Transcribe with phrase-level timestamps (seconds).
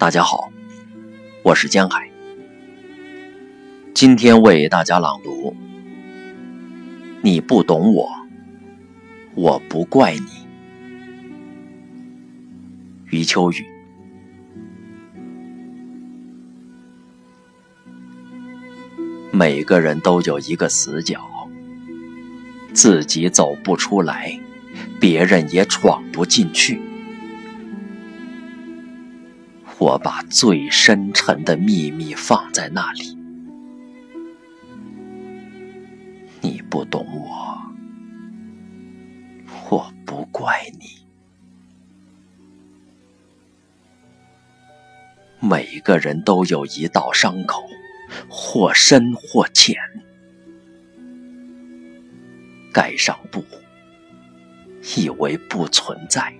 [0.00, 0.50] 大家好，
[1.42, 2.08] 我是江海，
[3.92, 5.54] 今天为大家朗读。
[7.20, 8.08] 你不懂我，
[9.34, 10.46] 我不怪你。
[13.10, 13.66] 余秋雨。
[19.30, 21.20] 每个人都有一个死角，
[22.72, 24.40] 自己走不出来，
[24.98, 26.80] 别人也闯不进去。
[29.80, 33.16] 我把最深沉的秘密放在那里，
[36.42, 37.58] 你不懂我，
[39.70, 41.00] 我不怪你。
[45.40, 47.66] 每个人都有一道伤口，
[48.28, 49.74] 或深或浅，
[52.70, 53.42] 盖上布，
[54.98, 56.30] 以为不存在。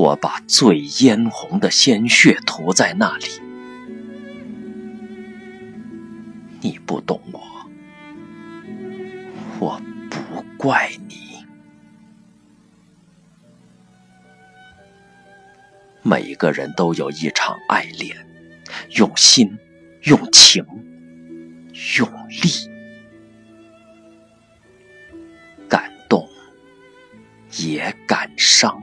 [0.00, 3.26] 我把最嫣红的鲜血涂在那里，
[6.62, 7.42] 你不懂我，
[9.58, 11.44] 我不怪你。
[16.00, 18.16] 每个人都有一场爱恋，
[18.96, 19.54] 用心，
[20.04, 20.64] 用情，
[21.98, 22.70] 用力，
[25.68, 26.26] 感动，
[27.58, 28.82] 也感伤。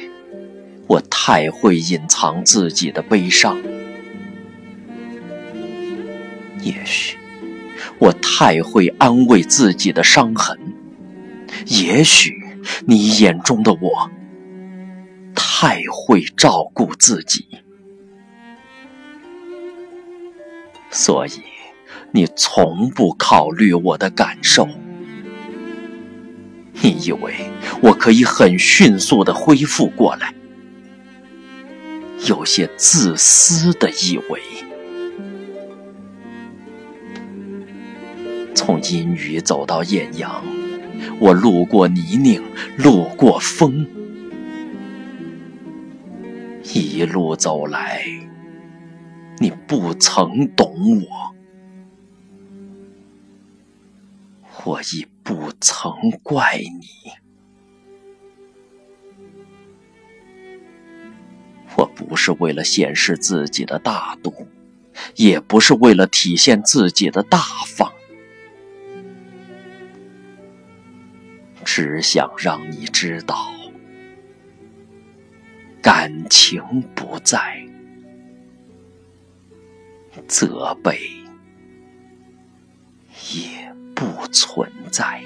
[0.91, 3.57] 我太会隐藏自己的悲伤，
[6.61, 7.17] 也许
[7.97, 10.59] 我太会安慰自己的伤痕，
[11.65, 12.33] 也许
[12.85, 14.11] 你眼中的我
[15.33, 17.47] 太会照顾自己，
[20.89, 21.31] 所以
[22.11, 24.67] 你从不考虑我的感受。
[26.81, 27.33] 你以为
[27.81, 30.33] 我可以很迅速的恢复过来？
[32.27, 34.41] 有些自私的以为。
[38.53, 40.43] 从阴雨走到艳阳，
[41.19, 42.41] 我路过泥泞，
[42.77, 43.87] 路过风，
[46.63, 48.05] 一路走来，
[49.39, 51.35] 你不曾懂我。
[54.63, 57.11] 我已不曾怪你，
[62.01, 64.47] 不是为了显示自己的大度，
[65.15, 67.91] 也不是为了体现自己的大方，
[71.63, 73.53] 只想让你知道，
[75.81, 76.61] 感情
[76.95, 77.65] 不在，
[80.27, 80.99] 责备
[83.33, 83.71] 也。
[83.93, 85.21] 不存在。